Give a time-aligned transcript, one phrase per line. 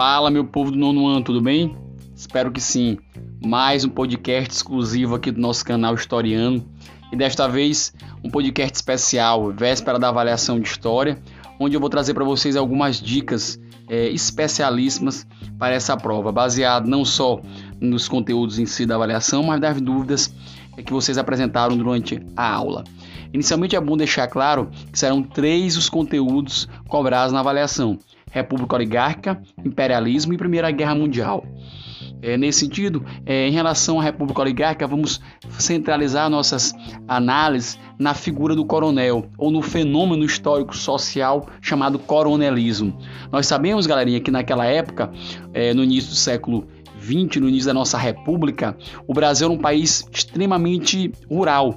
[0.00, 1.76] Fala, meu povo do nono ano, tudo bem?
[2.14, 2.98] Espero que sim.
[3.44, 6.64] Mais um podcast exclusivo aqui do nosso canal Historiano.
[7.10, 11.20] E desta vez, um podcast especial, véspera da avaliação de história,
[11.58, 13.58] onde eu vou trazer para vocês algumas dicas
[13.88, 15.26] é, especialíssimas
[15.58, 17.40] para essa prova, baseado não só
[17.80, 20.32] nos conteúdos em si da avaliação, mas das dúvidas
[20.76, 22.84] que vocês apresentaram durante a aula.
[23.32, 27.98] Inicialmente é bom deixar claro que serão três os conteúdos cobrados na avaliação:
[28.30, 31.44] República Oligárquica, Imperialismo e Primeira Guerra Mundial.
[32.20, 35.20] É, nesse sentido, é, em relação à República Oligárquica, vamos
[35.58, 36.74] centralizar nossas
[37.06, 42.96] análises na figura do coronel ou no fenômeno histórico social chamado coronelismo.
[43.30, 45.12] Nós sabemos, galerinha, que naquela época,
[45.52, 46.66] é, no início do século
[46.98, 51.76] 20, no início da nossa república, o Brasil era um país extremamente rural.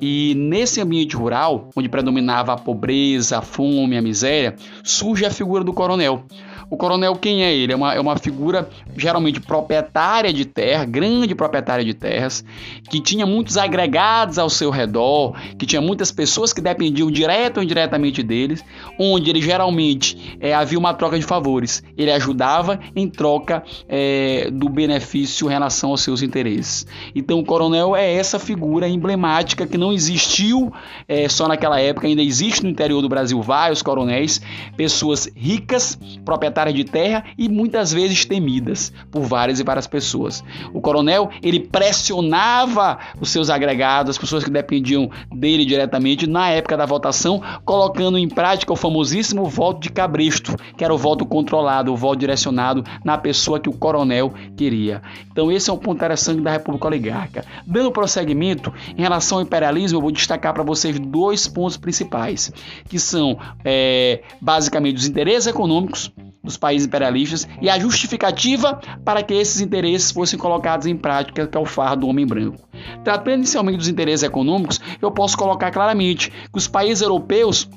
[0.00, 5.64] E nesse ambiente rural, onde predominava a pobreza, a fome, a miséria, surge a figura
[5.64, 6.24] do coronel.
[6.70, 7.72] O coronel, quem é ele?
[7.72, 12.44] É uma, é uma figura geralmente proprietária de terra, grande proprietária de terras,
[12.88, 17.64] que tinha muitos agregados ao seu redor, que tinha muitas pessoas que dependiam direto ou
[17.64, 18.64] indiretamente deles,
[18.96, 21.82] onde ele geralmente é, havia uma troca de favores.
[21.98, 26.86] Ele ajudava em troca é, do benefício em relação aos seus interesses.
[27.16, 30.72] Então, o coronel é essa figura emblemática que não existiu
[31.08, 34.40] é, só naquela época, ainda existe no interior do Brasil vários coronéis,
[34.76, 40.44] pessoas ricas, proprietárias de terra e muitas vezes temidas por várias e várias pessoas.
[40.74, 46.76] O coronel, ele pressionava os seus agregados, as pessoas que dependiam dele diretamente na época
[46.76, 51.92] da votação, colocando em prática o famosíssimo voto de cabresto, que era o voto controlado,
[51.92, 55.00] o voto direcionado na pessoa que o coronel queria.
[55.30, 57.44] Então esse é um ponto interessante da República Oligárquica.
[57.66, 62.52] Dando prosseguimento, em relação ao imperialismo, eu vou destacar para vocês dois pontos principais,
[62.88, 69.34] que são é, basicamente os interesses econômicos dos países imperialistas e a justificativa para que
[69.34, 72.68] esses interesses fossem colocados em prática, que é o fardo do homem branco.
[73.04, 77.68] Tratando inicialmente dos interesses econômicos, eu posso colocar claramente que os países europeus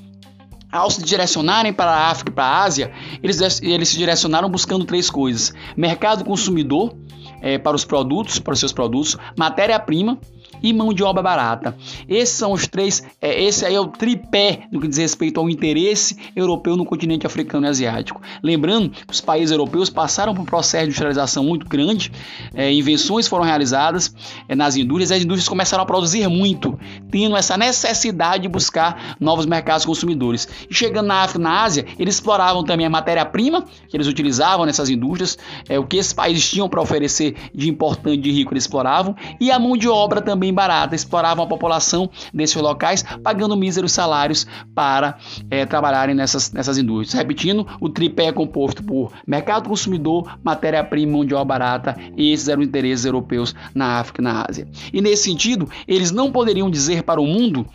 [0.72, 2.92] ao se direcionarem para a África e para a Ásia,
[3.22, 6.96] eles, eles se direcionaram buscando três coisas: mercado consumidor
[7.42, 10.18] é, para os produtos, para os seus produtos, matéria-prima
[10.64, 11.76] e mão de obra barata.
[12.08, 15.50] Esses são os três, é, esse aí é o tripé no que diz respeito ao
[15.50, 18.22] interesse europeu no continente africano e asiático.
[18.42, 22.12] Lembrando que os países europeus passaram por um processo de industrialização muito grande,
[22.54, 24.16] é, invenções foram realizadas
[24.48, 26.80] é, nas indústrias, e as indústrias começaram a produzir muito,
[27.12, 30.48] tendo essa necessidade de buscar novos mercados consumidores.
[30.70, 34.90] E chegando na África na Ásia, eles exploravam também a matéria-prima que eles utilizavam nessas
[34.90, 35.38] indústrias,
[35.68, 39.52] é, o que esses países tinham para oferecer de importante, de rico, eles exploravam, e
[39.52, 45.18] a mão de obra também barata, exploravam a população desses locais, pagando míseros salários para
[45.50, 47.14] é, trabalharem nessas, nessas indústrias.
[47.14, 52.48] Repetindo, o tripé é composto por mercado consumidor, matéria-prima, mão de obra barata, e esses
[52.48, 54.68] eram interesses europeus na África e na Ásia.
[54.92, 57.68] E nesse sentido, eles não poderiam dizer para o mundo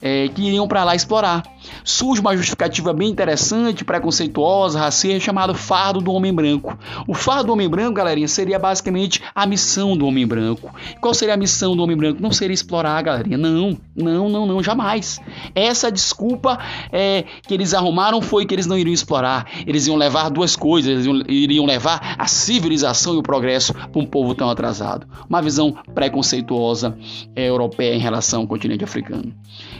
[0.00, 1.42] é, que iriam para lá explorar.
[1.84, 6.76] Surge uma justificativa bem interessante, preconceituosa, racista, chamada fardo do homem branco.
[7.06, 10.74] O fardo do homem branco, galerinha, seria basicamente a missão do homem branco.
[11.00, 12.19] Qual seria a missão do homem branco?
[12.20, 13.38] Não seria explorar, galerinha.
[13.38, 15.20] Não, não, não, não, jamais.
[15.54, 16.58] Essa desculpa
[16.92, 19.46] é, que eles arrumaram foi que eles não iriam explorar.
[19.66, 24.00] Eles iam levar duas coisas, eles iriam, iriam levar a civilização e o progresso para
[24.00, 25.06] um povo tão atrasado.
[25.28, 26.96] Uma visão preconceituosa
[27.34, 29.34] é, europeia em relação ao continente africano.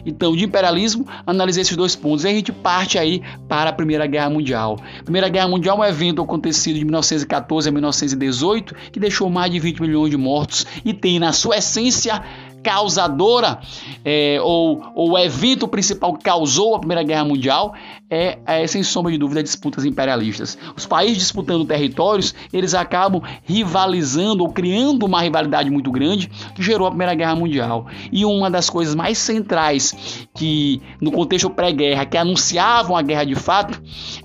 [0.04, 2.24] Então, de imperialismo, analisei esses dois pontos.
[2.24, 4.78] E a gente parte aí para a Primeira Guerra Mundial.
[4.98, 9.52] A Primeira Guerra Mundial é um evento acontecido de 1914 a 1918 que deixou mais
[9.52, 12.22] de 20 milhões de mortos e tem na sua essência
[12.62, 13.60] causadora
[14.04, 17.74] é, ou, o evento principal que causou a Primeira Guerra Mundial
[18.10, 20.58] é, é, sem sombra de dúvida, disputas imperialistas.
[20.76, 26.86] Os países disputando territórios, eles acabam rivalizando ou criando uma rivalidade muito grande que gerou
[26.86, 27.86] a Primeira Guerra Mundial.
[28.10, 33.36] E uma das coisas mais centrais que, no contexto pré-guerra, que anunciavam a guerra de
[33.36, 33.80] fato,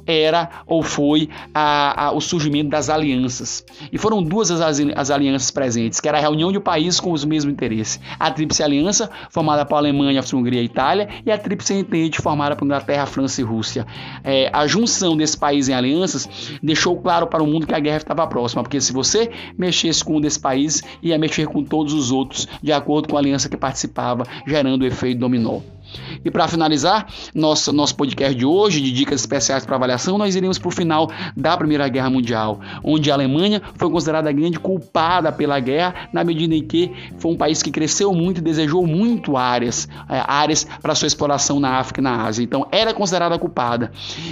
[0.08, 3.64] era ou foi a, a, o surgimento das alianças.
[3.92, 7.24] E foram duas as, as alianças presentes, que era a reunião de países com os
[7.24, 8.00] mesmos interesses.
[8.32, 13.06] Tríplice Aliança, formada por Alemanha, Áustria-Hungria e Itália, e a Tríplice Entente, formada por Inglaterra,
[13.06, 13.86] França e Rússia.
[14.24, 16.28] É, a junção desse país em alianças
[16.62, 20.18] deixou claro para o mundo que a guerra estava próxima, porque se você mexesse com
[20.18, 23.58] um desses países, ia mexer com todos os outros, de acordo com a aliança que
[23.58, 25.75] participava, gerando o efeito dominó.
[26.24, 30.58] E para finalizar nosso, nosso podcast de hoje, de dicas especiais para avaliação, nós iremos
[30.58, 35.32] para o final da Primeira Guerra Mundial, onde a Alemanha foi considerada a grande culpada
[35.32, 39.38] pela guerra, na medida em que foi um país que cresceu muito e desejou muito
[39.38, 42.44] áreas, é, áreas para sua exploração na África e na Ásia.
[42.44, 43.92] Então era considerada culpada.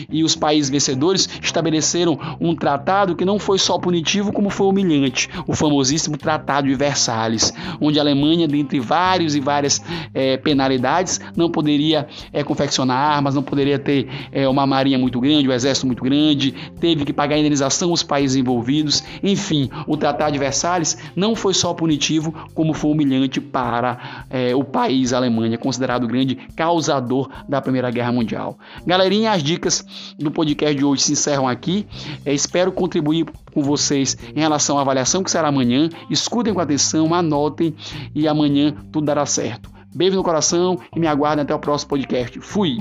[0.09, 5.30] E os países vencedores estabeleceram um tratado que não foi só punitivo, como foi humilhante,
[5.48, 9.81] o famosíssimo Tratado de Versalhes, onde a Alemanha, dentre vários e várias
[10.13, 15.48] é, penalidades, não poderia é, confeccionar armas, não poderia ter é, uma marinha muito grande,
[15.48, 19.04] um exército muito grande, teve que pagar indenização aos países envolvidos.
[19.22, 24.64] Enfim, o Tratado de Versalhes não foi só punitivo, como foi humilhante para é, o
[24.64, 28.58] país, Alemanha, considerado o grande causador da Primeira Guerra Mundial.
[28.86, 29.86] Galerinha, as dicas
[30.18, 31.86] do podcast de hoje se encerram aqui.
[32.26, 35.90] É, espero contribuir com vocês em relação à avaliação que será amanhã.
[36.10, 37.76] Escutem com atenção, anotem
[38.16, 39.72] e amanhã tudo dará certo.
[39.94, 42.40] Beijo no coração e me aguardem até o próximo podcast.
[42.42, 42.78] Fui!